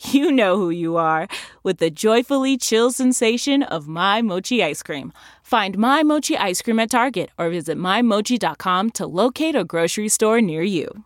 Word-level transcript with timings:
you 0.00 0.32
know 0.32 0.56
who 0.56 0.70
you 0.70 0.96
are 0.96 1.28
with 1.62 1.78
the 1.78 1.90
joyfully 1.90 2.56
chill 2.56 2.90
sensation 2.90 3.62
of 3.62 3.88
My 3.88 4.22
Mochi 4.22 4.62
ice 4.62 4.82
cream. 4.82 5.12
Find 5.42 5.76
My 5.78 6.02
Mochi 6.02 6.36
ice 6.36 6.62
cream 6.62 6.80
at 6.80 6.90
Target 6.90 7.30
or 7.38 7.50
visit 7.50 7.76
MyMochi.com 7.76 8.90
to 8.90 9.06
locate 9.06 9.54
a 9.54 9.64
grocery 9.64 10.08
store 10.08 10.40
near 10.40 10.62
you. 10.62 11.04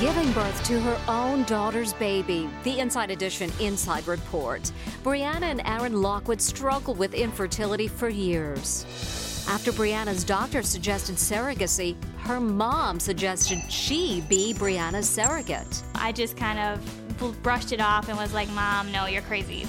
Giving 0.00 0.32
birth 0.32 0.64
to 0.64 0.80
her 0.80 1.00
own 1.06 1.44
daughter's 1.44 1.92
baby. 1.92 2.50
The 2.64 2.80
Inside 2.80 3.12
Edition 3.12 3.52
Inside 3.60 4.06
Report. 4.08 4.72
Brianna 5.04 5.42
and 5.42 5.62
Aaron 5.64 6.02
Lockwood 6.02 6.40
struggled 6.40 6.98
with 6.98 7.14
infertility 7.14 7.86
for 7.86 8.08
years. 8.08 8.84
After 9.48 9.72
Brianna's 9.72 10.24
doctor 10.24 10.62
suggested 10.62 11.16
surrogacy, 11.16 11.96
her 12.18 12.40
mom 12.40 13.00
suggested 13.00 13.58
she 13.70 14.22
be 14.28 14.54
Brianna's 14.54 15.08
surrogate. 15.08 15.82
I 15.94 16.12
just 16.12 16.36
kind 16.36 16.58
of 16.58 17.01
brushed 17.42 17.72
it 17.72 17.80
off 17.80 18.08
and 18.08 18.18
was 18.18 18.34
like, 18.34 18.48
Mom, 18.50 18.90
no, 18.92 19.06
you're 19.06 19.22
crazy. 19.22 19.66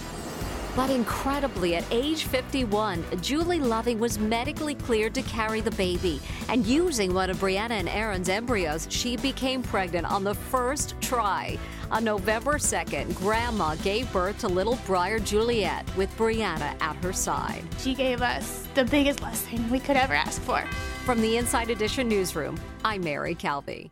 But 0.75 0.89
incredibly, 0.89 1.75
at 1.75 1.85
age 1.91 2.23
51, 2.23 3.03
Julie 3.21 3.59
Loving 3.59 3.99
was 3.99 4.17
medically 4.17 4.73
cleared 4.73 5.13
to 5.13 5.21
carry 5.21 5.61
the 5.61 5.69
baby. 5.71 6.19
And 6.49 6.65
using 6.65 7.13
one 7.13 7.29
of 7.29 7.37
Brianna 7.37 7.71
and 7.71 7.87
Aaron's 7.87 8.27
embryos, 8.27 8.87
she 8.89 9.15
became 9.15 9.61
pregnant 9.61 10.09
on 10.11 10.23
the 10.23 10.33
first 10.33 10.99
try. 10.99 11.59
On 11.91 12.03
November 12.03 12.55
2nd, 12.55 13.15
Grandma 13.15 13.75
gave 13.75 14.11
birth 14.11 14.39
to 14.39 14.47
little 14.47 14.79
Briar 14.87 15.19
Juliet 15.19 15.85
with 15.95 16.09
Brianna 16.17 16.75
at 16.81 16.95
her 17.03 17.13
side. 17.13 17.63
She 17.77 17.93
gave 17.93 18.23
us 18.23 18.67
the 18.73 18.83
biggest 18.83 19.19
blessing 19.19 19.69
we 19.69 19.79
could 19.79 19.97
ever 19.97 20.15
ask 20.15 20.41
for. 20.41 20.61
From 21.05 21.21
the 21.21 21.37
Inside 21.37 21.69
Edition 21.69 22.07
newsroom, 22.07 22.59
I'm 22.83 23.03
Mary 23.03 23.35
Calvi. 23.35 23.91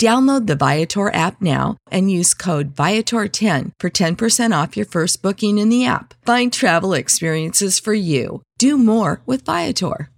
Download 0.00 0.46
the 0.46 0.56
Viator 0.56 1.12
app 1.14 1.40
now 1.40 1.76
and 1.90 2.10
use 2.10 2.34
code 2.34 2.74
Viator10 2.74 3.72
for 3.78 3.90
10% 3.90 4.62
off 4.62 4.76
your 4.76 4.86
first 4.86 5.22
booking 5.22 5.58
in 5.58 5.68
the 5.68 5.86
app. 5.86 6.14
Find 6.26 6.52
travel 6.52 6.94
experiences 6.94 7.78
for 7.78 7.94
you. 7.94 8.42
Do 8.58 8.76
more 8.76 9.22
with 9.24 9.44
Viator. 9.44 10.10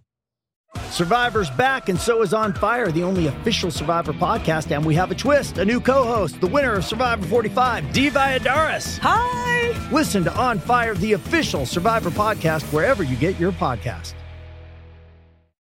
Survivor's 0.90 1.50
back, 1.50 1.88
and 1.88 1.98
so 1.98 2.22
is 2.22 2.34
On 2.34 2.52
Fire, 2.52 2.90
the 2.90 3.02
only 3.02 3.26
official 3.26 3.70
Survivor 3.70 4.12
podcast. 4.12 4.74
And 4.74 4.84
we 4.84 4.94
have 4.94 5.10
a 5.10 5.14
twist 5.14 5.58
a 5.58 5.64
new 5.64 5.80
co 5.80 6.04
host, 6.04 6.40
the 6.40 6.46
winner 6.46 6.74
of 6.74 6.84
Survivor 6.84 7.26
45, 7.26 7.92
Dee 7.92 8.10
Valladares. 8.10 8.98
Hi! 8.98 9.74
Listen 9.90 10.24
to 10.24 10.34
On 10.36 10.58
Fire, 10.58 10.94
the 10.94 11.14
official 11.14 11.66
Survivor 11.66 12.10
podcast, 12.10 12.62
wherever 12.72 13.02
you 13.02 13.16
get 13.16 13.38
your 13.38 13.52
podcast. 13.52 14.14